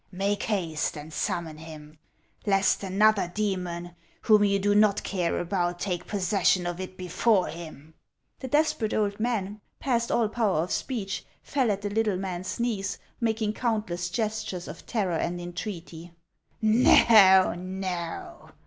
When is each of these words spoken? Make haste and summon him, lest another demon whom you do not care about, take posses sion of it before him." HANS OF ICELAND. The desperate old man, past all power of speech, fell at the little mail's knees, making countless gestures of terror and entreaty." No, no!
Make 0.11 0.41
haste 0.41 0.97
and 0.97 1.13
summon 1.13 1.59
him, 1.59 1.99
lest 2.47 2.81
another 2.81 3.31
demon 3.35 3.91
whom 4.21 4.43
you 4.43 4.57
do 4.57 4.73
not 4.73 5.03
care 5.03 5.37
about, 5.37 5.79
take 5.79 6.07
posses 6.07 6.47
sion 6.47 6.65
of 6.65 6.79
it 6.79 6.97
before 6.97 7.49
him." 7.49 7.73
HANS 7.75 7.77
OF 7.77 7.79
ICELAND. 7.79 7.93
The 8.39 8.47
desperate 8.47 8.93
old 8.95 9.19
man, 9.19 9.61
past 9.79 10.11
all 10.11 10.27
power 10.27 10.63
of 10.63 10.71
speech, 10.71 11.23
fell 11.43 11.69
at 11.69 11.83
the 11.83 11.91
little 11.91 12.17
mail's 12.17 12.59
knees, 12.59 12.97
making 13.19 13.53
countless 13.53 14.09
gestures 14.09 14.67
of 14.67 14.87
terror 14.87 15.13
and 15.17 15.39
entreaty." 15.39 16.13
No, 16.63 17.53
no! 17.53 18.49